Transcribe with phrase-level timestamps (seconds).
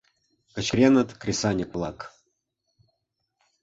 [0.53, 1.99] —кычкыреныт кресаньык-влак.